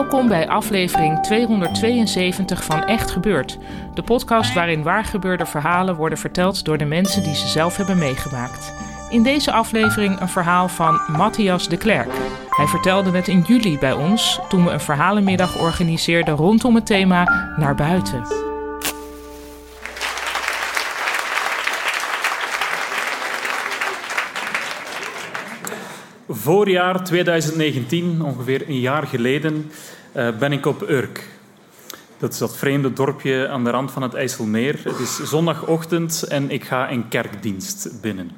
Welkom 0.00 0.28
bij 0.28 0.48
aflevering 0.48 1.22
272 1.22 2.64
van 2.64 2.84
Echt 2.84 3.10
Gebeurd. 3.10 3.58
De 3.94 4.02
podcast 4.02 4.54
waarin 4.54 4.82
waargebeurde 4.82 5.46
verhalen 5.46 5.94
worden 5.94 6.18
verteld 6.18 6.64
door 6.64 6.78
de 6.78 6.84
mensen 6.84 7.22
die 7.22 7.34
ze 7.34 7.48
zelf 7.48 7.76
hebben 7.76 7.98
meegemaakt. 7.98 8.72
In 9.10 9.22
deze 9.22 9.52
aflevering 9.52 10.20
een 10.20 10.28
verhaal 10.28 10.68
van 10.68 11.00
Matthias 11.06 11.68
de 11.68 11.76
Klerk. 11.76 12.12
Hij 12.50 12.66
vertelde 12.66 13.10
het 13.10 13.28
in 13.28 13.40
juli 13.40 13.78
bij 13.78 13.92
ons 13.92 14.40
toen 14.48 14.64
we 14.64 14.70
een 14.70 14.80
verhalenmiddag 14.80 15.58
organiseerden 15.58 16.34
rondom 16.34 16.74
het 16.74 16.86
thema 16.86 17.52
Naar 17.56 17.74
buiten. 17.74 18.49
Voorjaar 26.40 27.04
2019, 27.04 28.22
ongeveer 28.22 28.68
een 28.68 28.80
jaar 28.80 29.06
geleden, 29.06 29.70
eh, 30.12 30.28
ben 30.38 30.52
ik 30.52 30.66
op 30.66 30.82
Urk. 30.88 31.28
Dat 32.18 32.32
is 32.32 32.38
dat 32.38 32.56
vreemde 32.56 32.92
dorpje 32.92 33.48
aan 33.48 33.64
de 33.64 33.70
rand 33.70 33.90
van 33.90 34.02
het 34.02 34.14
IJsselmeer. 34.14 34.80
Het 34.82 34.98
is 34.98 35.22
zondagochtend 35.22 36.22
en 36.22 36.50
ik 36.50 36.64
ga 36.64 36.90
een 36.90 37.08
kerkdienst 37.08 38.00
binnen. 38.00 38.30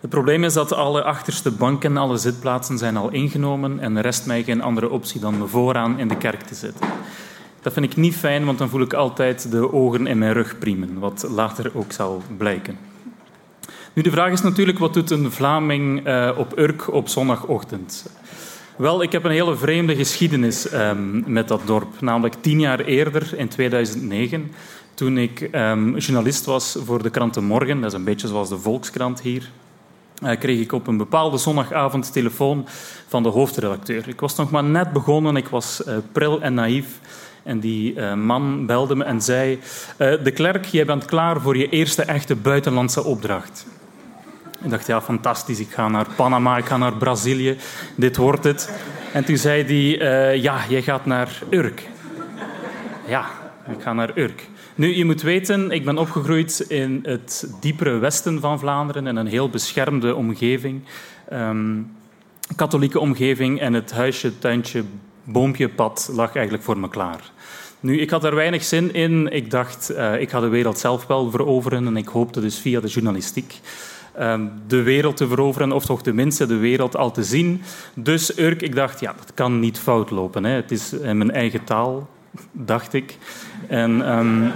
Het 0.00 0.10
probleem 0.10 0.44
is 0.44 0.52
dat 0.52 0.72
alle 0.72 1.02
achterste 1.02 1.50
banken, 1.50 1.96
alle 1.96 2.16
zitplaatsen 2.16 2.78
zijn 2.78 2.96
al 2.96 3.10
ingenomen 3.10 3.80
en 3.80 3.96
er 3.96 4.02
rest 4.02 4.26
mij 4.26 4.42
geen 4.42 4.62
andere 4.62 4.90
optie 4.90 5.20
dan 5.20 5.38
me 5.38 5.46
vooraan 5.46 5.98
in 5.98 6.08
de 6.08 6.16
kerk 6.16 6.42
te 6.42 6.54
zetten. 6.54 6.86
Dat 7.60 7.72
vind 7.72 7.86
ik 7.86 7.96
niet 7.96 8.16
fijn, 8.16 8.44
want 8.44 8.58
dan 8.58 8.68
voel 8.68 8.82
ik 8.82 8.92
altijd 8.92 9.50
de 9.50 9.72
ogen 9.72 10.06
in 10.06 10.18
mijn 10.18 10.32
rug 10.32 10.58
priemen, 10.58 10.98
wat 10.98 11.26
later 11.30 11.70
ook 11.74 11.92
zal 11.92 12.22
blijken. 12.36 12.87
Nu, 13.98 14.04
de 14.04 14.10
vraag 14.10 14.32
is 14.32 14.42
natuurlijk, 14.42 14.78
wat 14.78 14.94
doet 14.94 15.10
een 15.10 15.32
Vlaming 15.32 16.06
uh, 16.06 16.30
op 16.36 16.58
Urk 16.58 16.92
op 16.92 17.08
zondagochtend? 17.08 18.10
Wel, 18.76 19.02
ik 19.02 19.12
heb 19.12 19.24
een 19.24 19.30
hele 19.30 19.56
vreemde 19.56 19.96
geschiedenis 19.96 20.72
um, 20.72 21.24
met 21.26 21.48
dat 21.48 21.60
dorp. 21.64 22.00
Namelijk 22.00 22.34
tien 22.40 22.60
jaar 22.60 22.80
eerder, 22.80 23.34
in 23.36 23.48
2009, 23.48 24.52
toen 24.94 25.18
ik 25.18 25.48
um, 25.52 25.96
journalist 25.96 26.44
was 26.44 26.78
voor 26.84 27.02
de 27.02 27.10
krant 27.10 27.34
De 27.34 27.40
Morgen, 27.40 27.80
dat 27.80 27.92
is 27.92 27.98
een 27.98 28.04
beetje 28.04 28.28
zoals 28.28 28.48
de 28.48 28.58
Volkskrant 28.58 29.20
hier, 29.20 29.50
uh, 30.22 30.38
kreeg 30.38 30.60
ik 30.60 30.72
op 30.72 30.86
een 30.86 30.96
bepaalde 30.96 31.36
zondagavond 31.36 32.12
telefoon 32.12 32.66
van 33.08 33.22
de 33.22 33.28
hoofdredacteur. 33.28 34.08
Ik 34.08 34.20
was 34.20 34.36
nog 34.36 34.50
maar 34.50 34.64
net 34.64 34.92
begonnen, 34.92 35.36
ik 35.36 35.48
was 35.48 35.82
uh, 35.86 35.96
pril 36.12 36.40
en 36.40 36.54
naïef. 36.54 37.00
En 37.42 37.60
die 37.60 38.00
man 38.14 38.66
belde 38.66 38.96
me 38.96 39.04
en 39.04 39.22
zei: 39.22 39.58
De 39.96 40.30
Klerk, 40.34 40.64
jij 40.64 40.84
bent 40.84 41.04
klaar 41.04 41.40
voor 41.40 41.56
je 41.56 41.68
eerste 41.68 42.02
echte 42.02 42.36
buitenlandse 42.36 43.04
opdracht. 43.04 43.66
Ik 44.62 44.70
dacht, 44.70 44.86
ja, 44.86 45.02
fantastisch. 45.02 45.60
Ik 45.60 45.70
ga 45.70 45.88
naar 45.88 46.06
Panama, 46.16 46.56
ik 46.56 46.64
ga 46.64 46.76
naar 46.76 46.94
Brazilië. 46.96 47.56
Dit 47.94 48.16
wordt 48.16 48.44
het. 48.44 48.70
En 49.12 49.24
toen 49.24 49.36
zei 49.36 49.62
hij, 49.62 50.34
uh, 50.34 50.42
ja, 50.42 50.60
jij 50.68 50.82
gaat 50.82 51.06
naar 51.06 51.42
Urk. 51.50 51.88
Ja, 53.06 53.26
ik 53.68 53.82
ga 53.82 53.92
naar 53.92 54.10
Urk. 54.14 54.46
Nu, 54.74 54.96
je 54.96 55.04
moet 55.04 55.22
weten, 55.22 55.70
ik 55.70 55.84
ben 55.84 55.98
opgegroeid 55.98 56.60
in 56.68 57.00
het 57.02 57.50
diepere 57.60 57.98
westen 57.98 58.40
van 58.40 58.58
Vlaanderen, 58.58 59.06
in 59.06 59.16
een 59.16 59.26
heel 59.26 59.50
beschermde 59.50 60.14
omgeving. 60.14 60.82
Um, 61.32 61.96
katholieke 62.56 63.00
omgeving 63.00 63.60
en 63.60 63.72
het 63.72 63.92
huisje, 63.92 64.38
tuintje, 64.38 64.84
boompje, 65.24 65.68
pad 65.68 66.10
lag 66.12 66.34
eigenlijk 66.34 66.64
voor 66.64 66.78
me 66.78 66.88
klaar. 66.88 67.30
Nu, 67.80 68.00
ik 68.00 68.10
had 68.10 68.24
er 68.24 68.34
weinig 68.34 68.64
zin 68.64 68.94
in. 68.94 69.32
Ik 69.32 69.50
dacht, 69.50 69.90
uh, 69.90 70.20
ik 70.20 70.30
ga 70.30 70.40
de 70.40 70.48
wereld 70.48 70.78
zelf 70.78 71.06
wel 71.06 71.30
veroveren 71.30 71.86
en 71.86 71.96
ik 71.96 72.08
hoopte 72.08 72.40
dus 72.40 72.58
via 72.58 72.80
de 72.80 72.88
journalistiek 72.88 73.60
de 74.66 74.82
wereld 74.82 75.16
te 75.16 75.28
veroveren, 75.28 75.72
of 75.72 75.84
toch 75.84 76.02
tenminste 76.02 76.46
de 76.46 76.56
wereld 76.56 76.96
al 76.96 77.10
te 77.10 77.24
zien. 77.24 77.62
Dus 77.94 78.38
Urk, 78.38 78.62
ik 78.62 78.74
dacht, 78.74 79.00
ja, 79.00 79.14
dat 79.18 79.34
kan 79.34 79.60
niet 79.60 79.78
fout 79.78 80.10
lopen. 80.10 80.44
Hè. 80.44 80.50
Het 80.50 80.70
is 80.70 80.92
in 80.92 81.18
mijn 81.18 81.30
eigen 81.30 81.64
taal, 81.64 82.08
dacht 82.52 82.92
ik. 82.92 83.16
En 83.68 84.18
um, 84.18 84.52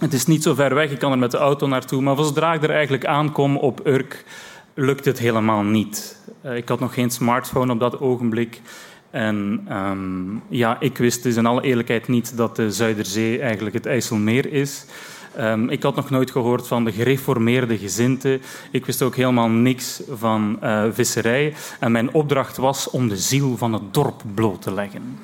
het 0.00 0.12
is 0.12 0.26
niet 0.26 0.42
zo 0.42 0.54
ver 0.54 0.74
weg, 0.74 0.90
ik 0.90 0.98
kan 0.98 1.12
er 1.12 1.18
met 1.18 1.30
de 1.30 1.36
auto 1.36 1.66
naartoe. 1.66 2.02
Maar 2.02 2.16
zodra 2.16 2.54
ik 2.54 2.62
er 2.62 2.70
eigenlijk 2.70 3.06
aankom 3.06 3.56
op 3.56 3.86
Urk, 3.86 4.24
lukt 4.74 5.04
het 5.04 5.18
helemaal 5.18 5.62
niet. 5.62 6.16
Uh, 6.44 6.56
ik 6.56 6.68
had 6.68 6.80
nog 6.80 6.94
geen 6.94 7.10
smartphone 7.10 7.72
op 7.72 7.80
dat 7.80 8.00
ogenblik. 8.00 8.60
En 9.10 9.66
um, 9.72 10.42
ja, 10.48 10.76
ik 10.80 10.98
wist 10.98 11.22
dus 11.22 11.36
in 11.36 11.46
alle 11.46 11.62
eerlijkheid 11.62 12.08
niet 12.08 12.36
dat 12.36 12.56
de 12.56 12.70
Zuiderzee 12.70 13.40
eigenlijk 13.40 13.74
het 13.74 13.86
IJsselmeer 13.86 14.52
is. 14.52 14.84
Um, 15.38 15.68
ik 15.68 15.82
had 15.82 15.96
nog 15.96 16.10
nooit 16.10 16.30
gehoord 16.30 16.66
van 16.66 16.84
de 16.84 16.92
gereformeerde 16.92 17.78
gezinten. 17.78 18.40
Ik 18.70 18.86
wist 18.86 19.02
ook 19.02 19.16
helemaal 19.16 19.48
niks 19.48 20.02
van 20.10 20.58
uh, 20.62 20.84
visserij. 20.92 21.54
En 21.80 21.92
mijn 21.92 22.14
opdracht 22.14 22.56
was 22.56 22.90
om 22.90 23.08
de 23.08 23.16
ziel 23.16 23.56
van 23.56 23.72
het 23.72 23.94
dorp 23.94 24.22
bloot 24.34 24.62
te 24.62 24.72
leggen. 24.72 25.18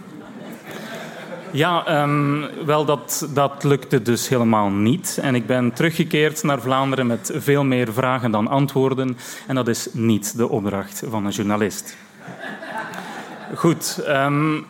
Ja, 1.50 2.02
um, 2.02 2.46
wel, 2.64 2.84
dat, 2.84 3.28
dat 3.34 3.64
lukte 3.64 4.02
dus 4.02 4.28
helemaal 4.28 4.70
niet. 4.70 5.18
En 5.22 5.34
ik 5.34 5.46
ben 5.46 5.72
teruggekeerd 5.72 6.42
naar 6.42 6.60
Vlaanderen 6.60 7.06
met 7.06 7.32
veel 7.34 7.64
meer 7.64 7.92
vragen 7.92 8.30
dan 8.30 8.48
antwoorden. 8.48 9.16
En 9.46 9.54
dat 9.54 9.68
is 9.68 9.88
niet 9.92 10.36
de 10.36 10.48
opdracht 10.48 11.02
van 11.08 11.26
een 11.26 11.32
journalist. 11.32 11.96
Goed, 13.54 14.04
um, 14.08 14.66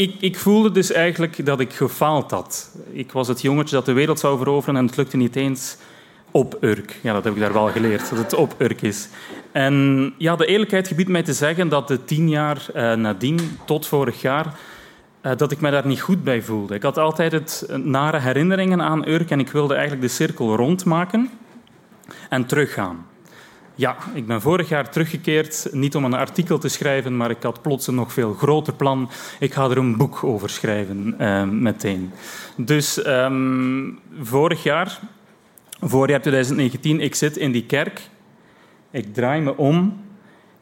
ik, 0.00 0.14
ik, 0.20 0.38
voelde 0.38 0.70
dus 0.70 0.92
eigenlijk 0.92 1.46
dat 1.46 1.60
ik 1.60 1.72
gefaald 1.72 2.30
had. 2.30 2.70
Ik 2.90 3.12
was 3.12 3.28
het 3.28 3.42
jongetje 3.42 3.76
dat 3.76 3.84
de 3.84 3.92
wereld 3.92 4.18
zou 4.18 4.38
veroveren 4.38 4.76
en 4.76 4.86
het 4.86 4.96
lukte 4.96 5.16
niet 5.16 5.36
eens 5.36 5.76
op 6.30 6.56
Urk. 6.60 6.98
Ja, 7.02 7.12
dat 7.12 7.24
heb 7.24 7.34
ik 7.34 7.40
daar 7.40 7.52
wel 7.52 7.68
geleerd, 7.68 8.10
dat 8.10 8.18
het 8.18 8.34
op 8.34 8.54
Urk 8.58 8.82
is. 8.82 9.08
En 9.52 10.14
ja, 10.16 10.36
de 10.36 10.46
eerlijkheid 10.46 10.88
gebiedt 10.88 11.08
mij 11.08 11.22
te 11.22 11.32
zeggen 11.32 11.68
dat 11.68 11.88
de 11.88 12.04
tien 12.04 12.28
jaar 12.28 12.66
uh, 12.74 12.92
nadien, 12.94 13.58
tot 13.64 13.86
vorig 13.86 14.20
jaar, 14.20 14.54
uh, 15.22 15.32
dat 15.36 15.52
ik 15.52 15.60
me 15.60 15.70
daar 15.70 15.86
niet 15.86 16.00
goed 16.00 16.24
bij 16.24 16.42
voelde. 16.42 16.74
Ik 16.74 16.82
had 16.82 16.98
altijd 16.98 17.32
het 17.32 17.66
nare 17.76 18.18
herinneringen 18.18 18.82
aan 18.82 19.08
Urk 19.08 19.30
en 19.30 19.40
ik 19.40 19.50
wilde 19.50 19.74
eigenlijk 19.74 20.02
de 20.02 20.12
cirkel 20.12 20.56
rondmaken 20.56 21.30
en 22.28 22.46
teruggaan. 22.46 23.06
Ja, 23.80 23.96
ik 24.14 24.26
ben 24.26 24.40
vorig 24.40 24.68
jaar 24.68 24.90
teruggekeerd, 24.90 25.68
niet 25.72 25.96
om 25.96 26.04
een 26.04 26.14
artikel 26.14 26.58
te 26.58 26.68
schrijven, 26.68 27.16
maar 27.16 27.30
ik 27.30 27.42
had 27.42 27.62
plots 27.62 27.86
een 27.86 27.94
nog 27.94 28.12
veel 28.12 28.34
groter 28.34 28.72
plan. 28.72 29.10
Ik 29.38 29.52
ga 29.52 29.70
er 29.70 29.76
een 29.76 29.96
boek 29.96 30.24
over 30.24 30.50
schrijven 30.50 31.14
uh, 31.20 31.44
meteen. 31.44 32.10
Dus 32.56 33.06
um, 33.06 33.98
vorig 34.20 34.62
jaar, 34.62 35.00
voorjaar 35.80 36.20
2019, 36.20 37.00
ik 37.00 37.14
zit 37.14 37.36
in 37.36 37.52
die 37.52 37.66
kerk, 37.66 38.00
ik 38.90 39.14
draai 39.14 39.40
me 39.40 39.56
om 39.56 40.04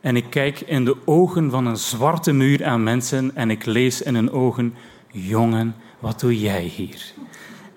en 0.01 0.17
ik 0.17 0.27
kijk 0.31 0.61
in 0.61 0.85
de 0.85 0.97
ogen 1.05 1.51
van 1.51 1.67
een 1.67 1.77
zwarte 1.77 2.33
muur 2.33 2.65
aan 2.65 2.83
mensen 2.83 3.37
en 3.37 3.51
ik 3.51 3.65
lees 3.65 4.03
in 4.03 4.15
hun 4.15 4.33
ogen, 4.33 4.75
jongen, 5.13 5.75
wat 5.99 6.21
doe 6.21 6.41
jij 6.41 6.63
hier? 6.63 7.13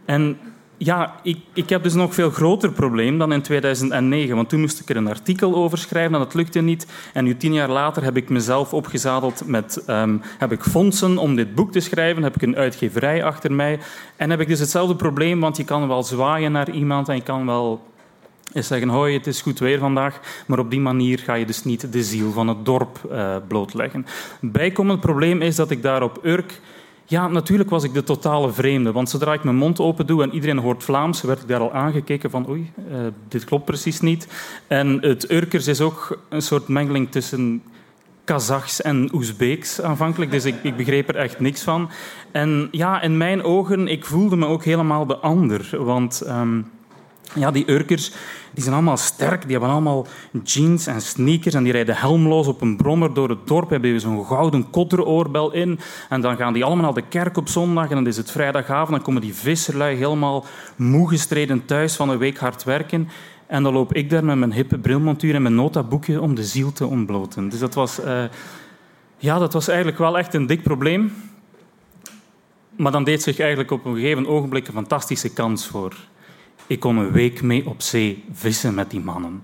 En 0.06 0.38
ja, 0.84 1.16
ik, 1.24 1.38
ik 1.54 1.70
heb 1.70 1.84
dus 1.84 1.94
nog 1.94 2.14
veel 2.14 2.30
groter 2.30 2.72
probleem 2.72 3.18
dan 3.18 3.34
in 3.34 3.42
2009. 3.42 4.36
Want 4.36 4.50
toen 4.50 4.60
moest 4.60 4.80
ik 4.80 4.90
er 4.90 4.96
een 4.96 5.08
artikel 5.08 5.56
over 5.56 5.78
schrijven 5.78 6.14
en 6.14 6.20
dat 6.20 6.34
lukte 6.34 6.62
niet. 6.62 6.88
En 7.14 7.24
nu, 7.24 7.38
tien 7.38 7.54
jaar 7.54 7.70
later, 7.70 8.04
heb 8.04 8.18
ik 8.18 8.30
mezelf 8.30 8.74
opgezadeld 8.74 9.44
met... 9.46 9.84
Um, 9.88 10.22
heb 10.38 10.52
ik 10.52 10.64
fondsen 10.64 11.18
om 11.18 11.36
dit 11.36 11.56
boek 11.56 11.72
te 11.72 11.80
schrijven. 11.80 12.24
Heb 12.24 12.36
ik 12.36 12.42
een 12.42 12.56
uitgeverij 12.56 13.24
achter 13.24 13.52
mij. 13.52 13.80
En 14.16 14.30
heb 14.30 14.40
ik 14.40 14.48
dus 14.48 14.60
hetzelfde 14.60 14.96
probleem, 14.96 15.40
want 15.40 15.58
je 15.58 15.64
kan 15.64 15.88
wel 15.88 16.04
zwaaien 16.04 16.52
naar 16.52 16.70
iemand 16.70 17.10
en 17.10 17.16
je 17.16 17.24
kan 17.24 17.46
wel 17.46 17.82
eens 18.54 18.68
zeggen, 18.68 18.90
hoi, 18.90 19.14
het 19.14 19.28
is 19.28 19.42
goed 19.42 19.60
weer 19.60 19.80
vandaag. 19.80 20.20
Maar 20.48 20.60
op 20.60 20.72
die 20.72 20.80
manier 20.80 21.20
ga 21.20 21.34
je 21.34 21.46
dus 21.46 21.64
niet 21.64 21.94
de 21.94 22.04
ziel 22.04 22.32
van 22.32 22.48
het 22.48 22.66
dorp 22.66 23.00
uh, 23.12 23.36
blootleggen. 23.48 24.06
Bijkomend 24.40 25.00
probleem 25.00 25.42
is 25.42 25.56
dat 25.56 25.72
ik 25.72 25.82
daar 25.82 26.04
op 26.04 26.20
Urk 26.24 26.60
ja, 27.12 27.28
natuurlijk 27.28 27.70
was 27.70 27.84
ik 27.84 27.94
de 27.94 28.04
totale 28.04 28.52
vreemde. 28.52 28.92
Want 28.92 29.10
zodra 29.10 29.34
ik 29.34 29.44
mijn 29.44 29.56
mond 29.56 29.80
open 29.80 30.06
doe 30.06 30.24
en 30.24 30.34
iedereen 30.34 30.58
hoort 30.58 30.84
Vlaams, 30.84 31.22
werd 31.22 31.42
ik 31.42 31.48
daar 31.48 31.60
al 31.60 31.74
aangekeken 31.74 32.30
van 32.30 32.50
oei, 32.50 32.72
uh, 32.92 32.98
dit 33.28 33.44
klopt 33.44 33.66
precies 33.66 34.02
niet. 34.02 34.28
En 34.68 34.98
het 35.02 35.32
Urkers 35.32 35.68
is 35.68 35.82
ook 35.82 36.20
een 36.30 36.42
soort 36.42 36.68
mengeling 36.68 37.12
tussen 37.12 37.64
Kazachs 38.24 38.82
en 38.82 39.10
Oezbeeks 39.14 39.82
aanvankelijk, 39.82 40.32
dus 40.32 40.46
ik, 40.46 40.56
ik, 40.64 40.76
begreep 40.76 41.10
er 41.10 41.16
echt 41.16 41.40
niks 41.40 41.62
van. 41.62 41.90
En 42.32 42.68
ja, 42.72 43.02
in 43.02 43.18
mijn 43.18 43.44
ogen, 43.44 43.88
ik 43.88 44.06
voelde 44.06 44.36
me 44.36 44.46
ook 44.46 44.64
helemaal 44.64 45.06
de 45.06 45.18
ander. 45.18 45.70
Want 45.84 46.24
um, 46.28 46.72
ja, 47.36 47.52
die 47.52 47.70
Urkers 47.70 48.12
die 48.54 48.64
zijn 48.64 48.76
allemaal 48.76 48.98
sterk, 48.98 49.42
die 49.42 49.52
hebben 49.52 49.70
allemaal 49.70 50.08
jeans 50.44 50.88
en 50.88 51.02
sneakers 51.02 51.54
en 51.54 51.64
die 51.64 51.72
rijden 51.72 51.96
helmloos 51.96 52.48
op 52.48 52.62
een 52.62 52.78
brommer 52.78 53.14
door 53.14 53.30
het 53.30 53.48
dorp, 53.48 53.70
hebben 53.70 54.00
zo'n 54.00 54.26
gouden 54.26 54.70
kotteroorbel 54.70 55.52
in. 55.52 55.80
En 56.10 56.22
dan 56.22 56.36
gaan 56.36 56.54
die 56.54 56.64
allemaal 56.64 56.84
naar 56.84 57.04
de 57.04 57.10
kerk 57.10 57.38
op 57.38 57.48
zondag 57.48 57.90
en 57.90 57.96
dan 57.96 58.08
is 58.08 58.18
het 58.18 58.32
vrijdagavond, 58.32 58.90
dan 58.90 59.02
komen 59.02 59.22
die 59.22 59.34
visserlui 59.34 59.96
helemaal 59.96 60.46
moe 60.76 61.10
gestreden 61.10 61.66
thuis 61.66 61.96
van 61.96 62.10
een 62.10 62.18
week 62.18 62.38
hard 62.38 62.64
werken. 62.64 63.10
En 63.48 63.64
dan 63.64 63.74
loop 63.74 63.94
ik 63.94 64.10
daar 64.10 64.26
met 64.26 64.38
mijn 64.38 64.54
hippe 64.54 64.78
brilmontuur 64.78 65.36
en 65.36 65.42
mijn 65.42 65.56
notaboekje 65.56 66.22
om 66.22 66.36
de 66.36 66.44
ziel 66.44 66.72
te 66.72 66.86
ontbloten. 66.86 67.50
Dus 67.50 67.60
dat 67.60 67.74
was, 67.74 68.00
uh, 68.00 68.24
ja, 69.18 69.40
dat 69.40 69.54
was 69.54 69.68
eigenlijk 69.68 69.98
wel 69.98 70.18
echt 70.18 70.34
een 70.34 70.48
dik 70.48 70.64
probleem. 70.64 71.14
Maar 72.76 72.92
dan 72.92 73.04
deed 73.04 73.24
zich 73.24 73.40
eigenlijk 73.40 73.72
op 73.72 73.86
een 73.86 73.96
gegeven 73.96 74.28
ogenblik 74.28 74.68
een 74.68 74.74
fantastische 74.74 75.34
kans 75.34 75.68
voor. 75.68 75.96
Ik 76.72 76.80
kon 76.80 76.98
een 76.98 77.12
week 77.12 77.42
mee 77.42 77.68
op 77.68 77.82
zee 77.82 78.24
vissen 78.32 78.74
met 78.74 78.90
die 78.90 79.00
mannen. 79.00 79.44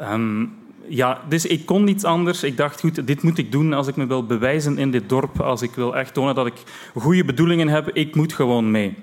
Um, 0.00 0.52
ja, 0.88 1.20
dus 1.28 1.46
ik 1.46 1.66
kon 1.66 1.84
niets 1.84 2.04
anders. 2.04 2.42
Ik 2.42 2.56
dacht, 2.56 2.80
goed, 2.80 3.06
dit 3.06 3.22
moet 3.22 3.38
ik 3.38 3.52
doen 3.52 3.72
als 3.72 3.86
ik 3.86 3.96
me 3.96 4.06
wil 4.06 4.26
bewijzen 4.26 4.78
in 4.78 4.90
dit 4.90 5.08
dorp. 5.08 5.40
Als 5.40 5.62
ik 5.62 5.70
wil 5.74 5.96
echt 5.96 6.14
tonen 6.14 6.34
dat 6.34 6.46
ik 6.46 6.62
goede 6.94 7.24
bedoelingen 7.24 7.68
heb. 7.68 7.90
Ik 7.90 8.14
moet 8.14 8.32
gewoon 8.32 8.70
mee. 8.70 8.94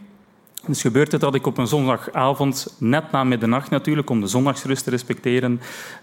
Dus 0.68 0.82
gebeurt 0.82 1.12
het 1.12 1.22
dat 1.22 1.36
ik 1.36 1.46
op 1.46 1.58
een 1.58 1.68
zondagavond, 1.68 2.76
net 2.78 3.12
na 3.12 3.24
middernacht 3.24 3.70
natuurlijk, 3.70 4.10
om 4.10 4.22
de 4.22 4.28
zondagsrust 4.28 4.84
te 4.84 4.90
respecteren, 4.90 5.62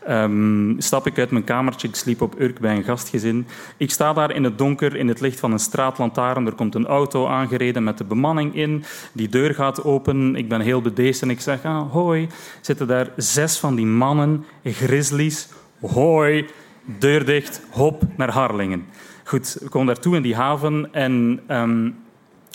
um, 0.09 0.75
stap 0.79 1.07
ik 1.07 1.19
uit 1.19 1.31
mijn 1.31 1.45
kamertje. 1.45 1.89
Ik 1.89 1.95
sliep 1.95 2.21
op 2.21 2.41
Urk 2.41 2.61
bij 2.61 2.77
een 2.77 2.85
gastgezin. 2.85 3.47
Ik 3.77 3.91
sta 3.91 4.13
daar 4.13 4.35
in 4.35 4.45
het 4.45 4.59
donker, 4.59 4.97
in 4.97 5.09
het 5.09 5.21
licht 5.21 5.41
van 5.41 5.53
een 5.53 5.59
straatlantaarn. 5.59 6.47
Er 6.47 6.55
komt 6.55 6.75
een 6.75 6.87
auto 6.87 7.27
aangereden 7.27 7.85
met 7.85 7.99
de 7.99 8.05
bemanning 8.05 8.55
in. 8.55 8.85
Die 9.13 9.29
deur 9.29 9.55
gaat 9.55 9.85
open. 9.85 10.37
Ik 10.37 10.49
ben 10.49 10.61
heel 10.61 10.81
bedeesd 10.81 11.23
en 11.23 11.31
ik 11.31 11.41
zeg, 11.41 11.65
ah, 11.65 11.93
hoi. 11.93 12.29
Zitten 12.61 12.87
daar 12.87 13.11
zes 13.17 13.59
van 13.59 13.75
die 13.75 13.87
mannen, 13.87 14.45
grizzlies. 14.65 15.49
Hoi, 15.81 16.47
deur 16.99 17.25
dicht, 17.25 17.63
hop, 17.71 18.03
naar 18.17 18.31
Harlingen. 18.31 18.85
Goed, 19.25 19.57
we 19.61 19.69
komen 19.69 19.87
daartoe 19.87 20.17
in 20.17 20.23
die 20.23 20.37
haven 20.37 20.89
en... 20.93 21.41
Um, 21.49 22.01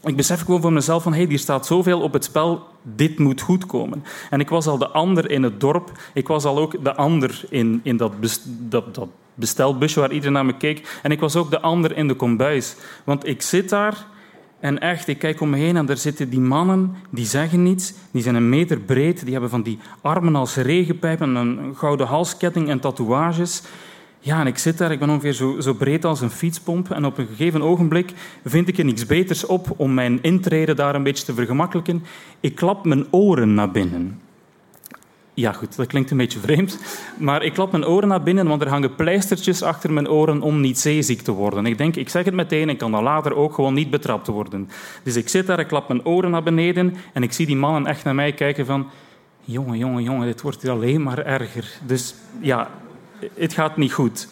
ik 0.04 0.16
besef 0.16 0.42
gewoon 0.42 0.62
voor 0.62 0.74
mezelf 0.74 1.04
van, 1.04 1.14
hey, 1.14 1.26
hier 1.26 1.40
staat 1.40 1.66
zoveel 1.66 2.02
op 2.02 2.14
het 2.14 2.24
spel, 2.24 2.64
dit 2.82 3.20
moet 3.20 3.42
goed 3.42 3.66
komen. 3.66 4.04
En 4.30 4.40
ik 4.40 4.50
was 4.50 4.68
al 4.68 4.78
de 4.78 4.88
ander 4.88 5.32
in 5.32 5.44
het 5.44 5.60
dorp. 5.60 5.92
Ik 6.14 6.28
was 6.28 6.46
al 6.46 6.58
ook 6.58 6.84
de 6.84 6.96
ander 6.96 7.46
in, 7.50 7.80
in 7.84 7.98
dat, 7.98 8.12
dat, 8.46 8.96
dat 8.96 9.10
bestelbusje 9.34 10.00
waar 10.00 10.12
iedereen 10.12 10.34
naar 10.34 10.46
me 10.46 10.58
keek. 10.58 11.00
En 11.04 11.12
ik 11.12 11.20
was 11.20 11.36
ook 11.36 11.52
de 11.52 11.62
ander 11.62 11.98
in 11.98 12.08
de 12.08 12.14
kombuis. 12.14 12.76
Want 13.04 13.28
ik 13.28 13.42
zit 13.42 13.70
daar 13.70 14.06
en 14.60 14.80
echt, 14.80 15.08
ik 15.08 15.20
kijk 15.20 15.42
om 15.42 15.50
me 15.50 15.58
heen 15.58 15.78
en 15.78 15.86
daar 15.86 15.98
zitten 15.98 16.30
die 16.30 16.40
mannen, 16.40 16.96
die 17.10 17.26
zeggen 17.26 17.64
niets. 17.64 17.94
Die 18.12 18.22
zijn 18.22 18.36
een 18.36 18.50
meter 18.50 18.80
breed, 18.80 19.24
die 19.24 19.32
hebben 19.32 19.50
van 19.50 19.62
die 19.62 19.80
armen 20.02 20.36
als 20.36 20.56
regenpijpen, 20.56 21.36
een 21.36 21.76
gouden 21.76 22.08
halsketting 22.08 22.70
en 22.70 22.80
tatoeages. 22.80 23.62
Ja, 24.20 24.40
en 24.40 24.48
ik 24.48 24.58
zit 24.58 24.78
daar, 24.78 24.92
ik 24.92 25.00
ben 25.00 25.10
ongeveer 25.10 25.34
zo, 25.34 25.60
zo, 25.60 25.74
breed 25.74 26.06
als 26.06 26.22
een 26.22 26.30
fietspomp. 26.30 26.92
En 26.92 27.06
op 27.06 27.18
een 27.18 27.28
gegeven 27.28 27.62
ogenblik 27.62 28.14
vind 28.46 28.68
ik 28.68 28.78
er 28.78 28.86
niks 28.86 29.06
beters 29.06 29.46
op 29.46 29.74
om 29.78 29.94
mijn 29.94 30.20
intreden 30.22 30.76
daar 30.76 30.96
een 30.96 31.04
beetje 31.04 31.26
te 31.26 31.34
vergemakkelijken. 31.34 32.04
Ik 32.40 32.56
klap 32.56 32.86
mijn 32.86 33.06
oren 33.12 33.54
naar 33.54 33.72
binnen. 33.72 34.20
Ja, 35.34 35.52
goed, 35.52 35.76
dat 35.76 35.88
klinkt 35.88 36.12
een 36.12 36.18
beetje 36.18 36.40
vreemd. 36.40 36.80
Maar 37.18 37.44
ik 37.44 37.54
klap 37.54 37.72
mijn 37.72 37.86
oren 37.86 38.08
naar 38.08 38.24
binnen, 38.24 38.48
want 38.48 38.62
er 38.62 38.70
hangen 38.70 38.96
pleistertjes 38.96 39.64
achter 39.64 39.94
mijn 39.94 40.10
oren 40.10 40.42
om 40.42 40.60
niet 40.62 40.80
zeeziek 40.80 41.22
te 41.22 41.32
worden. 41.32 41.66
Ik 41.66 41.78
denk, 41.78 41.96
ik 41.96 42.10
zeg 42.10 42.26
het 42.26 42.34
meteen, 42.34 42.70
ik 42.70 42.78
kan 42.78 42.92
dan 42.92 43.04
later 43.04 43.36
ook 43.36 43.54
gewoon 43.54 43.74
niet 43.74 43.90
betrapt 43.90 44.28
worden. 44.28 44.70
Dus 45.04 45.16
ik 45.16 45.30
zit 45.30 45.48
daar, 45.48 45.60
ik 45.60 45.68
klap 45.68 45.88
mijn 45.88 46.06
oren 46.06 46.32
naar 46.32 46.44
beneden 46.44 46.96
en 47.14 47.24
ik 47.24 47.34
zie 47.34 47.46
die 47.46 47.56
mannen 47.56 47.86
echt 47.86 48.04
naar 48.04 48.16
mij 48.16 48.32
kijken 48.32 48.66
van... 48.66 48.88
Jongen, 49.50 49.78
jongen, 49.78 50.04
jongen, 50.04 50.26
dit 50.26 50.42
wordt 50.42 50.62
hier 50.62 50.72
alleen 50.72 51.04
maar 51.04 51.26
erger. 51.26 51.80
Dus 51.86 52.16
ja, 52.40 52.70
het 53.34 53.54
gaat 53.54 53.78
niet 53.78 53.94
goed. 53.94 54.28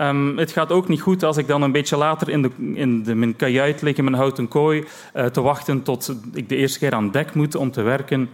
Um, 0.00 0.38
het 0.38 0.52
gaat 0.52 0.72
ook 0.72 0.88
niet 0.88 1.00
goed 1.00 1.22
als 1.22 1.36
ik 1.36 1.46
dan 1.46 1.62
een 1.62 1.72
beetje 1.72 1.96
later 1.96 2.28
in, 2.28 2.42
de, 2.42 2.50
in 2.74 3.02
de, 3.02 3.14
mijn 3.14 3.36
kajuit 3.36 3.82
lig 3.82 3.96
in 3.96 4.04
mijn 4.04 4.16
houten 4.16 4.48
kooi 4.48 4.84
uh, 5.14 5.24
te 5.24 5.40
wachten 5.40 5.82
tot 5.82 6.14
ik 6.32 6.48
de 6.48 6.56
eerste 6.56 6.78
keer 6.78 6.94
aan 6.94 7.10
dek 7.10 7.34
moet 7.34 7.54
om 7.54 7.70
te 7.70 7.82
werken. 7.82 8.28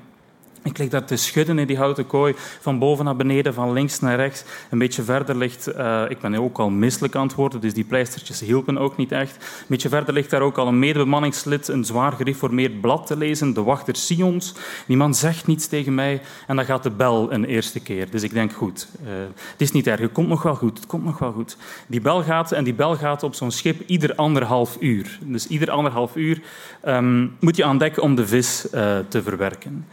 Ik 0.65 0.79
lig 0.79 0.89
daar 0.89 1.05
te 1.05 1.17
schudden 1.17 1.59
in 1.59 1.67
die 1.67 1.77
houten 1.77 2.07
kooi, 2.07 2.35
van 2.61 2.79
boven 2.79 3.05
naar 3.05 3.17
beneden, 3.17 3.55
van 3.55 3.73
links 3.73 4.01
naar 4.01 4.17
rechts. 4.17 4.45
Een 4.71 4.79
beetje 4.79 5.03
verder 5.03 5.37
ligt, 5.37 5.69
uh, 5.69 6.03
ik 6.09 6.19
ben 6.19 6.35
ook 6.35 6.59
al 6.59 6.71
misselijk 6.71 7.15
aan 7.15 7.27
het 7.27 7.35
worden, 7.35 7.61
dus 7.61 7.75
die 7.75 7.85
pleistertjes 7.85 8.41
hielpen 8.41 8.79
ook 8.79 8.97
niet 8.97 9.13
echt. 9.13 9.37
Een 9.37 9.67
beetje 9.67 9.89
verder 9.89 10.15
ligt 10.15 10.31
daar 10.31 10.41
ook 10.41 10.59
al 10.59 10.67
een 10.67 10.79
medebemanningslid, 10.79 11.69
een 11.69 11.85
zwaar 11.85 12.13
gereformeerd 12.13 12.81
blad 12.81 13.07
te 13.07 13.17
lezen, 13.17 13.55
de 13.55 13.63
wachter 13.63 13.97
Sions. 13.97 14.55
Die 14.87 14.97
man 14.97 15.15
zegt 15.15 15.47
niets 15.47 15.67
tegen 15.67 15.95
mij 15.95 16.21
en 16.47 16.57
dan 16.57 16.65
gaat 16.65 16.83
de 16.83 16.91
bel 16.91 17.33
een 17.33 17.45
eerste 17.45 17.81
keer. 17.81 18.11
Dus 18.11 18.23
ik 18.23 18.33
denk, 18.33 18.53
goed, 18.53 18.89
uh, 19.03 19.09
het 19.53 19.61
is 19.61 19.73
niet 19.73 19.87
erg, 19.87 20.01
het 20.01 20.13
komt 20.13 20.29
nog 20.29 20.43
wel 20.43 20.55
goed, 20.55 20.79
het 20.79 20.87
komt 20.87 21.05
nog 21.05 21.19
wel 21.19 21.33
goed. 21.33 21.57
Die 21.87 22.01
bel 22.01 22.23
gaat 22.23 22.53
en 22.53 22.65
die 22.65 22.75
bel 22.75 22.97
gaat 22.97 23.23
op 23.23 23.35
zo'n 23.35 23.51
schip 23.51 23.83
ieder 23.87 24.15
anderhalf 24.15 24.77
uur. 24.81 25.19
Dus 25.23 25.47
ieder 25.47 25.71
anderhalf 25.71 26.17
uur 26.17 26.41
um, 26.85 27.37
moet 27.41 27.57
je 27.57 27.65
aan 27.65 27.79
dek 27.79 28.03
om 28.03 28.15
de 28.15 28.27
vis 28.27 28.67
uh, 28.75 28.99
te 29.09 29.23
verwerken. 29.23 29.87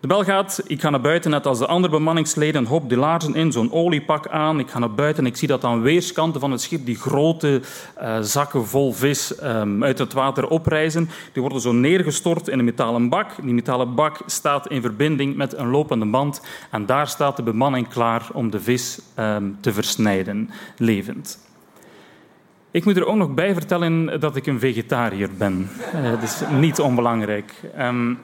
De 0.00 0.06
bel 0.06 0.24
gaat, 0.24 0.62
ik 0.66 0.80
ga 0.80 0.90
naar 0.90 1.00
buiten, 1.00 1.30
net 1.30 1.46
als 1.46 1.58
de 1.58 1.66
andere 1.66 1.92
bemanningsleden, 1.92 2.66
hop 2.66 2.88
de 2.88 2.96
laarzen 2.96 3.34
in, 3.34 3.52
zo'n 3.52 3.72
oliepak 3.72 4.28
aan. 4.28 4.58
Ik 4.58 4.70
ga 4.70 4.78
naar 4.78 4.94
buiten 4.94 5.24
en 5.24 5.30
ik 5.30 5.36
zie 5.36 5.48
dat 5.48 5.64
aan 5.64 5.82
weerskanten 5.82 6.40
van 6.40 6.50
het 6.50 6.60
schip 6.60 6.86
die 6.86 6.96
grote 6.96 7.60
uh, 8.02 8.18
zakken 8.20 8.66
vol 8.66 8.92
vis 8.92 9.42
um, 9.42 9.84
uit 9.84 9.98
het 9.98 10.12
water 10.12 10.48
oprijzen. 10.48 11.08
Die 11.32 11.42
worden 11.42 11.60
zo 11.60 11.72
neergestort 11.72 12.48
in 12.48 12.58
een 12.58 12.64
metalen 12.64 13.08
bak. 13.08 13.30
Die 13.42 13.54
metalen 13.54 13.94
bak 13.94 14.18
staat 14.26 14.68
in 14.68 14.80
verbinding 14.80 15.36
met 15.36 15.56
een 15.56 15.68
lopende 15.68 16.06
band. 16.06 16.42
En 16.70 16.86
daar 16.86 17.08
staat 17.08 17.36
de 17.36 17.42
bemanning 17.42 17.88
klaar 17.88 18.28
om 18.32 18.50
de 18.50 18.60
vis 18.60 19.00
um, 19.18 19.56
te 19.60 19.72
versnijden, 19.72 20.50
levend. 20.76 21.38
Ik 22.70 22.84
moet 22.84 22.96
er 22.96 23.06
ook 23.06 23.16
nog 23.16 23.34
bij 23.34 23.54
vertellen 23.54 24.20
dat 24.20 24.36
ik 24.36 24.46
een 24.46 24.58
vegetariër 24.58 25.30
ben. 25.38 25.70
Uh, 25.94 26.10
dat 26.10 26.22
is 26.22 26.42
niet 26.50 26.80
onbelangrijk. 26.80 27.52
Um, 27.78 28.18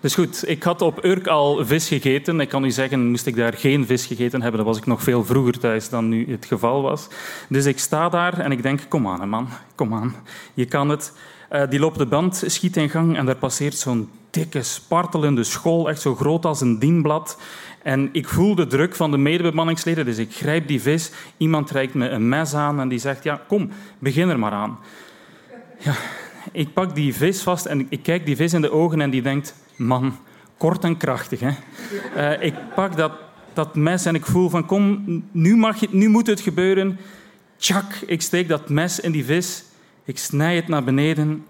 dus 0.00 0.14
goed, 0.14 0.48
ik 0.48 0.62
had 0.62 0.82
op 0.82 1.04
Urk 1.04 1.26
al 1.26 1.66
vis 1.66 1.88
gegeten. 1.88 2.40
Ik 2.40 2.48
kan 2.48 2.64
u 2.64 2.70
zeggen, 2.70 3.10
moest 3.10 3.26
ik 3.26 3.36
daar 3.36 3.52
geen 3.52 3.86
vis 3.86 4.06
gegeten 4.06 4.42
hebben, 4.42 4.60
dan 4.60 4.68
was 4.68 4.78
ik 4.78 4.86
nog 4.86 5.02
veel 5.02 5.24
vroeger 5.24 5.58
thuis 5.58 5.88
dan 5.88 6.08
nu 6.08 6.30
het 6.30 6.46
geval 6.46 6.82
was. 6.82 7.08
Dus 7.48 7.64
ik 7.64 7.78
sta 7.78 8.08
daar 8.08 8.38
en 8.38 8.52
ik 8.52 8.62
denk, 8.62 8.80
kom 8.88 9.08
aan 9.08 9.28
man, 9.28 9.48
kom 9.74 9.94
aan, 9.94 10.14
je 10.54 10.64
kan 10.64 10.88
het. 10.88 11.12
Uh, 11.52 11.62
die 11.70 11.80
loopt 11.80 11.98
de 11.98 12.06
band, 12.06 12.42
schiet 12.46 12.76
in 12.76 12.90
gang 12.90 13.16
en 13.16 13.26
daar 13.26 13.36
passeert 13.36 13.74
zo'n 13.74 14.10
dikke, 14.30 14.62
spartelende 14.62 15.44
school, 15.44 15.88
echt 15.88 16.00
zo 16.00 16.14
groot 16.14 16.44
als 16.44 16.60
een 16.60 16.78
dienblad. 16.78 17.38
En 17.82 18.08
ik 18.12 18.28
voel 18.28 18.54
de 18.54 18.66
druk 18.66 18.94
van 18.94 19.10
de 19.10 19.16
medebemanningsleden, 19.16 20.04
dus 20.04 20.18
ik 20.18 20.34
grijp 20.34 20.68
die 20.68 20.80
vis. 20.80 21.10
Iemand 21.36 21.70
reikt 21.70 21.94
me 21.94 22.08
een 22.08 22.28
mes 22.28 22.54
aan 22.54 22.80
en 22.80 22.88
die 22.88 22.98
zegt, 22.98 23.24
ja, 23.24 23.40
kom, 23.48 23.70
begin 23.98 24.28
er 24.28 24.38
maar 24.38 24.52
aan. 24.52 24.78
Ja, 25.78 25.94
ik 26.52 26.72
pak 26.72 26.94
die 26.94 27.14
vis 27.14 27.42
vast 27.42 27.66
en 27.66 27.86
ik 27.88 28.02
kijk 28.02 28.26
die 28.26 28.36
vis 28.36 28.52
in 28.52 28.60
de 28.60 28.70
ogen 28.70 29.00
en 29.00 29.10
die 29.10 29.22
denkt 29.22 29.54
man, 29.78 30.16
kort 30.56 30.84
en 30.84 30.96
krachtig. 30.96 31.40
Hè? 31.40 31.50
Uh, 32.16 32.46
ik 32.46 32.54
pak 32.74 32.96
dat, 32.96 33.12
dat 33.52 33.74
mes 33.74 34.04
en 34.04 34.14
ik 34.14 34.26
voel 34.26 34.48
van 34.48 34.66
kom, 34.66 35.04
nu, 35.32 35.56
mag 35.56 35.80
je, 35.80 35.88
nu 35.90 36.08
moet 36.08 36.26
het 36.26 36.40
gebeuren. 36.40 36.98
Tjak, 37.56 37.94
ik 38.06 38.22
steek 38.22 38.48
dat 38.48 38.68
mes 38.68 39.00
in 39.00 39.12
die 39.12 39.24
vis. 39.24 39.64
Ik 40.04 40.18
snij 40.18 40.56
het 40.56 40.68
naar 40.68 40.84
beneden 40.84 41.44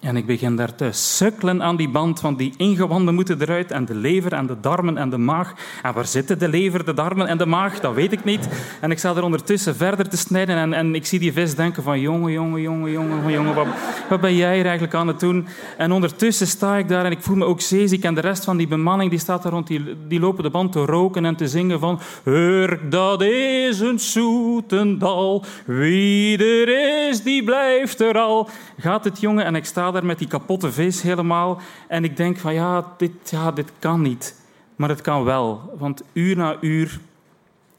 en 0.00 0.16
ik 0.16 0.26
begin 0.26 0.56
daar 0.56 0.74
te 0.74 0.92
sukkelen 0.92 1.62
aan 1.62 1.76
die 1.76 1.88
band, 1.88 2.20
want 2.20 2.38
die 2.38 2.54
ingewanden 2.56 3.14
moeten 3.14 3.40
eruit 3.40 3.70
en 3.70 3.84
de 3.84 3.94
lever 3.94 4.32
en 4.32 4.46
de 4.46 4.60
darmen 4.60 4.98
en 4.98 5.10
de 5.10 5.18
maag. 5.18 5.52
En 5.82 5.92
waar 5.92 6.06
zitten 6.06 6.38
de 6.38 6.48
lever, 6.48 6.84
de 6.84 6.94
darmen 6.94 7.26
en 7.26 7.38
de 7.38 7.46
maag? 7.46 7.80
Dat 7.80 7.94
weet 7.94 8.12
ik 8.12 8.24
niet. 8.24 8.48
En 8.80 8.90
ik 8.90 8.98
sta 8.98 9.14
er 9.14 9.22
ondertussen 9.22 9.76
verder 9.76 10.08
te 10.08 10.16
snijden 10.16 10.56
en, 10.56 10.72
en 10.72 10.94
ik 10.94 11.06
zie 11.06 11.18
die 11.18 11.32
vis 11.32 11.54
denken 11.54 11.82
van 11.82 12.00
jongen, 12.00 12.32
jongen, 12.32 12.60
jongen, 12.60 12.90
jongen, 12.90 13.32
jongen, 13.32 13.54
wat, 13.54 13.66
wat 14.08 14.20
ben 14.20 14.36
jij 14.36 14.54
hier 14.54 14.64
eigenlijk 14.64 14.94
aan 14.94 15.06
het 15.06 15.20
doen? 15.20 15.46
En 15.76 15.92
ondertussen 15.92 16.46
sta 16.46 16.76
ik 16.76 16.88
daar 16.88 17.04
en 17.04 17.10
ik 17.10 17.22
voel 17.22 17.36
me 17.36 17.44
ook 17.44 17.60
zeeziek 17.60 18.04
en 18.04 18.14
de 18.14 18.20
rest 18.20 18.44
van 18.44 18.56
die 18.56 18.68
bemanning 18.68 19.10
die 19.10 19.18
staat 19.18 19.42
daar 19.42 19.52
rond 19.52 19.66
die, 19.66 19.96
die 20.08 20.20
lopen 20.20 20.42
de 20.42 20.50
band 20.50 20.72
te 20.72 20.84
roken 20.84 21.24
en 21.24 21.36
te 21.36 21.48
zingen 21.48 21.80
van 21.80 22.00
Urk, 22.24 22.90
dat 22.90 23.22
is 23.22 23.80
een 23.80 23.98
zoetendal, 23.98 25.44
wie 25.64 26.38
er 26.38 27.08
is, 27.08 27.22
die 27.22 27.44
blijft 27.44 28.00
er 28.00 28.18
al. 28.18 28.48
Gaat 28.78 29.04
het 29.04 29.20
jongen 29.20 29.44
en 29.44 29.54
ik 29.54 29.64
sta 29.64 29.87
daar 29.92 30.04
met 30.06 30.18
die 30.18 30.28
kapotte 30.28 30.72
vis 30.72 31.02
helemaal. 31.02 31.60
En 31.88 32.04
ik 32.04 32.16
denk 32.16 32.38
van 32.38 32.54
ja 32.54 32.94
dit, 32.96 33.30
ja, 33.30 33.50
dit 33.50 33.72
kan 33.78 34.02
niet. 34.02 34.34
Maar 34.76 34.88
het 34.88 35.00
kan 35.00 35.24
wel. 35.24 35.74
Want 35.78 36.02
uur 36.12 36.36
na 36.36 36.56
uur 36.60 37.00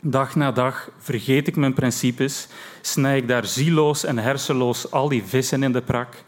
Dag 0.02 0.36
na 0.36 0.52
dag 0.52 0.90
vergeet 0.98 1.48
ik 1.48 1.56
mijn 1.56 1.74
principes, 1.74 2.48
snij 2.82 3.18
ik 3.18 3.28
daar 3.28 3.46
zieloos 3.46 4.04
en 4.04 4.18
hersenloos 4.18 4.92
al 4.92 5.10
die 5.10 5.24
vissen 5.24 5.64
in 5.64 5.72
de 5.72 5.82
prak. 5.82 6.24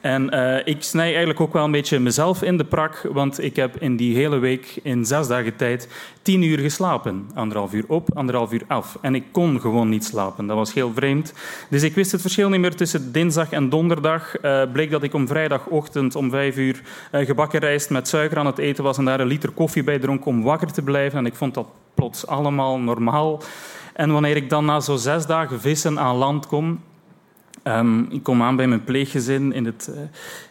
En 0.00 0.34
uh, 0.34 0.56
ik 0.64 0.82
snij 0.82 1.08
eigenlijk 1.08 1.40
ook 1.40 1.52
wel 1.52 1.64
een 1.64 1.70
beetje 1.70 1.98
mezelf 1.98 2.42
in 2.42 2.56
de 2.56 2.64
prak, 2.64 3.08
want 3.12 3.42
ik 3.42 3.56
heb 3.56 3.76
in 3.76 3.96
die 3.96 4.16
hele 4.16 4.38
week, 4.38 4.80
in 4.82 5.04
zes 5.04 5.26
dagen 5.26 5.56
tijd, 5.56 5.88
tien 6.22 6.42
uur 6.42 6.58
geslapen. 6.58 7.30
Anderhalf 7.34 7.72
uur 7.72 7.84
op, 7.86 8.16
anderhalf 8.16 8.52
uur 8.52 8.62
af. 8.66 8.98
En 9.00 9.14
ik 9.14 9.24
kon 9.30 9.60
gewoon 9.60 9.88
niet 9.88 10.04
slapen. 10.04 10.46
Dat 10.46 10.56
was 10.56 10.74
heel 10.74 10.92
vreemd. 10.94 11.32
Dus 11.70 11.82
ik 11.82 11.94
wist 11.94 12.12
het 12.12 12.20
verschil 12.20 12.48
niet 12.48 12.60
meer 12.60 12.74
tussen 12.74 13.12
dinsdag 13.12 13.50
en 13.50 13.68
donderdag. 13.68 14.42
Uh, 14.42 14.62
bleek 14.72 14.90
dat 14.90 15.02
ik 15.02 15.14
om 15.14 15.26
vrijdagochtend 15.26 16.14
om 16.14 16.30
vijf 16.30 16.56
uur 16.56 16.82
uh, 17.12 17.26
gebakken 17.26 17.60
rijst 17.60 17.90
met 17.90 18.08
suiker 18.08 18.38
aan 18.38 18.46
het 18.46 18.58
eten 18.58 18.84
was 18.84 18.98
en 18.98 19.04
daar 19.04 19.20
een 19.20 19.26
liter 19.26 19.50
koffie 19.50 19.84
bij 19.84 19.98
dronk 19.98 20.26
om 20.26 20.42
wakker 20.42 20.72
te 20.72 20.82
blijven. 20.82 21.18
En 21.18 21.26
ik 21.26 21.34
vond 21.34 21.54
dat 21.54 21.66
plots 21.94 22.26
allemaal 22.26 22.78
normaal. 22.78 23.42
En 23.94 24.12
wanneer 24.12 24.36
ik 24.36 24.50
dan 24.50 24.64
na 24.64 24.80
zo'n 24.80 24.98
zes 24.98 25.26
dagen 25.26 25.60
vissen 25.60 25.98
aan 25.98 26.16
land 26.16 26.46
kom, 26.46 26.80
Um, 27.78 28.06
ik 28.10 28.22
kom 28.22 28.42
aan 28.42 28.56
bij 28.56 28.66
mijn 28.66 28.84
pleeggezin. 28.84 29.52
In 29.52 29.64
het, 29.64 29.90
uh, 29.94 30.00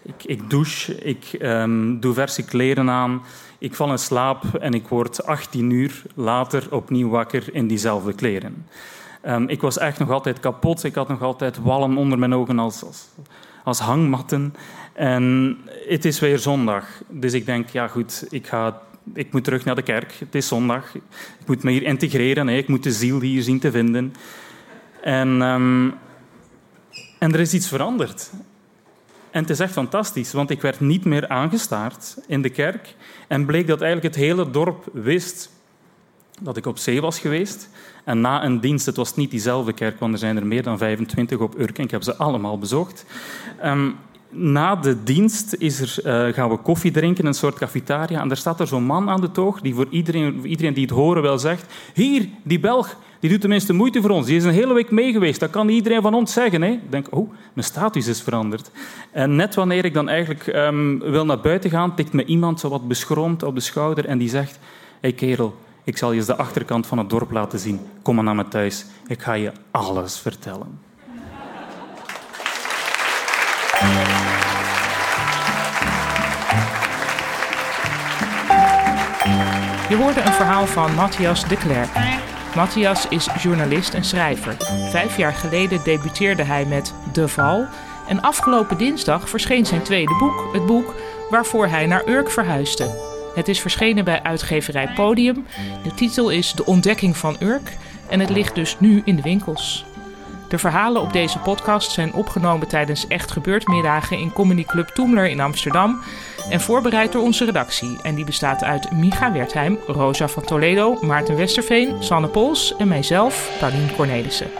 ik, 0.01 0.23
ik, 0.25 0.49
douche, 0.49 0.95
ik 0.95 1.37
um, 1.41 1.99
doe 1.99 2.13
verse 2.13 2.45
kleren 2.45 2.89
aan, 2.89 3.21
ik 3.57 3.75
val 3.75 3.91
in 3.91 3.97
slaap 3.97 4.43
en 4.59 4.73
ik 4.73 4.87
word 4.87 5.25
18 5.25 5.69
uur 5.69 6.01
later 6.15 6.67
opnieuw 6.69 7.09
wakker 7.09 7.43
in 7.53 7.67
diezelfde 7.67 8.13
kleren. 8.13 8.65
Um, 9.25 9.49
ik 9.49 9.61
was 9.61 9.77
echt 9.77 9.99
nog 9.99 10.09
altijd 10.09 10.39
kapot. 10.39 10.83
Ik 10.83 10.95
had 10.95 11.07
nog 11.07 11.21
altijd 11.21 11.61
wallen 11.61 11.97
onder 11.97 12.19
mijn 12.19 12.33
ogen 12.33 12.59
als, 12.59 12.83
als, 12.83 13.07
als 13.63 13.79
hangmatten. 13.79 14.53
En 14.93 15.57
het 15.87 16.05
is 16.05 16.19
weer 16.19 16.39
zondag. 16.39 16.85
Dus 17.07 17.33
ik 17.33 17.45
denk, 17.45 17.69
ja 17.69 17.87
goed, 17.87 18.25
ik, 18.29 18.47
ga, 18.47 18.81
ik 19.13 19.31
moet 19.31 19.43
terug 19.43 19.65
naar 19.65 19.75
de 19.75 19.81
kerk. 19.81 20.13
Het 20.19 20.35
is 20.35 20.47
zondag. 20.47 20.95
Ik 20.95 21.47
moet 21.47 21.63
me 21.63 21.71
hier 21.71 21.83
integreren. 21.83 22.49
Ik 22.49 22.67
moet 22.67 22.83
de 22.83 22.91
ziel 22.91 23.21
hier 23.21 23.41
zien 23.41 23.59
te 23.59 23.71
vinden. 23.71 24.13
En 25.01 25.41
en 27.19 27.33
er 27.33 27.39
is 27.39 27.53
iets 27.53 27.67
veranderd. 27.67 28.29
En 29.31 29.41
het 29.41 29.49
is 29.49 29.59
echt 29.59 29.71
fantastisch, 29.71 30.33
want 30.33 30.49
ik 30.49 30.61
werd 30.61 30.79
niet 30.79 31.05
meer 31.05 31.27
aangestaard 31.27 32.17
in 32.27 32.41
de 32.41 32.49
kerk 32.49 32.95
en 33.27 33.45
bleek 33.45 33.67
dat 33.67 33.81
eigenlijk 33.81 34.15
het 34.15 34.23
hele 34.23 34.49
dorp 34.49 34.89
wist 34.93 35.49
dat 36.41 36.57
ik 36.57 36.65
op 36.65 36.77
zee 36.77 37.01
was 37.01 37.19
geweest. 37.19 37.69
En 38.03 38.21
na 38.21 38.43
een 38.43 38.59
dienst, 38.59 38.85
het 38.85 38.95
was 38.95 39.15
niet 39.15 39.31
diezelfde 39.31 39.73
kerk, 39.73 39.99
want 39.99 40.13
er 40.13 40.19
zijn 40.19 40.37
er 40.37 40.45
meer 40.45 40.63
dan 40.63 40.77
25 40.77 41.39
op 41.39 41.59
Urk 41.59 41.77
en 41.77 41.83
ik 41.83 41.91
heb 41.91 42.03
ze 42.03 42.15
allemaal 42.15 42.59
bezocht. 42.59 43.05
Um, 43.63 43.95
na 44.29 44.75
de 44.75 45.03
dienst 45.03 45.55
is 45.57 45.79
er, 45.79 46.27
uh, 46.27 46.33
gaan 46.33 46.49
we 46.49 46.57
koffie 46.57 46.91
drinken, 46.91 47.25
een 47.25 47.33
soort 47.33 47.57
cafetaria. 47.57 48.21
En 48.21 48.27
daar 48.27 48.37
staat 48.37 48.59
er 48.59 48.67
zo'n 48.67 48.83
man 48.83 49.09
aan 49.09 49.21
de 49.21 49.31
toog 49.31 49.61
die 49.61 49.75
voor 49.75 49.87
iedereen, 49.89 50.45
iedereen 50.45 50.73
die 50.73 50.83
het 50.83 50.93
horen 50.93 51.21
wel 51.21 51.39
zegt... 51.39 51.73
Hier, 51.93 52.27
die 52.43 52.59
Belg, 52.59 52.97
die 53.19 53.29
doet 53.29 53.41
tenminste 53.41 53.73
moeite 53.73 54.01
voor 54.01 54.09
ons. 54.09 54.25
Die 54.25 54.35
is 54.35 54.43
een 54.43 54.51
hele 54.51 54.73
week 54.73 54.91
mee 54.91 55.11
geweest. 55.11 55.39
Dat 55.39 55.49
kan 55.49 55.69
iedereen 55.69 56.01
van 56.01 56.13
ons 56.13 56.33
zeggen. 56.33 56.61
Hè? 56.61 56.69
Ik 56.69 56.91
denk, 56.91 57.07
oh, 57.09 57.31
mijn 57.53 57.67
status 57.67 58.07
is 58.07 58.21
veranderd. 58.21 58.71
En 59.11 59.35
net 59.35 59.55
wanneer 59.55 59.85
ik 59.85 59.93
dan 59.93 60.09
eigenlijk 60.09 60.47
um, 60.47 60.99
wil 60.99 61.25
naar 61.25 61.39
buiten 61.39 61.69
gaan, 61.69 61.95
tikt 61.95 62.13
me 62.13 62.25
iemand 62.25 62.59
zo 62.59 62.69
wat 62.69 62.87
beschroomd 62.87 63.43
op 63.43 63.55
de 63.55 63.61
schouder 63.61 64.05
en 64.05 64.17
die 64.17 64.29
zegt... 64.29 64.59
Hey 64.99 65.13
kerel, 65.13 65.55
ik 65.83 65.97
zal 65.97 66.11
je 66.11 66.17
eens 66.17 66.27
de 66.27 66.35
achterkant 66.35 66.87
van 66.87 66.97
het 66.97 67.09
dorp 67.09 67.31
laten 67.31 67.59
zien. 67.59 67.79
Kom 68.01 68.15
maar 68.15 68.23
naar 68.23 68.35
me 68.35 68.47
thuis. 68.47 68.85
Ik 69.07 69.21
ga 69.21 69.33
je 69.33 69.51
alles 69.71 70.19
vertellen. 70.19 70.88
Je 79.89 79.95
hoorde 79.95 80.21
een 80.21 80.33
verhaal 80.33 80.67
van 80.67 80.95
Matthias 80.95 81.47
de 81.47 81.57
Klerk. 81.57 81.89
Matthias 82.55 83.07
is 83.07 83.29
journalist 83.41 83.93
en 83.93 84.03
schrijver. 84.03 84.55
Vijf 84.89 85.17
jaar 85.17 85.33
geleden 85.33 85.83
debuteerde 85.83 86.43
hij 86.43 86.65
met 86.65 86.93
De 87.13 87.27
Val. 87.27 87.65
En 88.07 88.21
afgelopen 88.21 88.77
dinsdag 88.77 89.29
verscheen 89.29 89.65
zijn 89.65 89.81
tweede 89.81 90.15
boek, 90.19 90.53
het 90.53 90.65
boek 90.65 90.95
waarvoor 91.29 91.67
hij 91.67 91.85
naar 91.85 92.07
Urk 92.07 92.29
verhuisde. 92.29 92.89
Het 93.35 93.47
is 93.47 93.61
verschenen 93.61 94.05
bij 94.05 94.23
uitgeverij 94.23 94.91
Podium. 94.95 95.45
De 95.83 95.93
titel 95.93 96.29
is 96.29 96.53
De 96.53 96.65
Ontdekking 96.65 97.17
van 97.17 97.35
Urk 97.39 97.77
en 98.09 98.19
het 98.19 98.29
ligt 98.29 98.55
dus 98.55 98.75
nu 98.79 99.01
in 99.05 99.15
de 99.15 99.21
winkels. 99.21 99.85
De 100.47 100.57
verhalen 100.57 101.01
op 101.01 101.13
deze 101.13 101.39
podcast 101.39 101.91
zijn 101.91 102.13
opgenomen 102.13 102.67
tijdens 102.67 103.07
Echt 103.07 103.31
Gebeurd 103.31 103.67
middagen 103.67 104.17
in 104.17 104.33
Comedy 104.33 104.65
Club 104.65 104.87
Toemler 104.87 105.29
in 105.29 105.39
Amsterdam 105.39 106.01
en 106.49 106.61
voorbereid 106.61 107.11
door 107.11 107.23
onze 107.23 107.45
redactie. 107.45 107.97
En 108.01 108.15
die 108.15 108.25
bestaat 108.25 108.63
uit 108.63 108.91
Micha 108.91 109.31
Wertheim, 109.31 109.77
Rosa 109.87 110.27
van 110.27 110.43
Toledo, 110.43 110.97
Maarten 111.01 111.35
Westerveen, 111.35 112.03
Sanne 112.03 112.27
Pols 112.27 112.75
en 112.75 112.87
mijzelf, 112.87 113.51
Paulien 113.59 113.95
Cornelissen. 113.95 114.51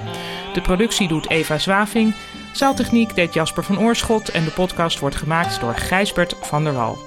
De 0.54 0.62
productie 0.62 1.08
doet 1.08 1.30
Eva 1.30 1.58
Zwaving, 1.58 2.16
zaaltechniek 2.54 3.16
deed 3.16 3.34
Jasper 3.34 3.64
van 3.64 3.80
Oorschot 3.80 4.30
en 4.30 4.44
de 4.44 4.52
podcast 4.52 5.00
wordt 5.00 5.16
gemaakt 5.16 5.60
door 5.60 5.76
Gijsbert 5.76 6.36
van 6.42 6.64
der 6.64 6.74
Wal. 6.74 6.98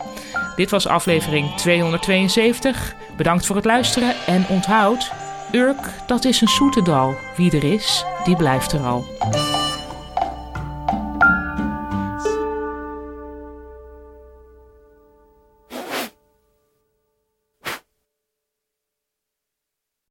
Dit 0.56 0.70
was 0.70 0.86
aflevering 0.86 1.54
272. 1.54 2.94
Bedankt 3.16 3.46
voor 3.46 3.56
het 3.56 3.64
luisteren 3.64 4.14
en 4.26 4.44
onthoud, 4.48 5.12
Urk, 5.52 5.90
dat 6.06 6.24
is 6.24 6.40
een 6.40 6.48
zoete 6.48 6.82
dal. 6.82 7.14
Wie 7.36 7.52
er 7.52 7.64
is, 7.64 8.04
die 8.24 8.36
blijft 8.36 8.72
er 8.72 8.80
al. 8.80 9.04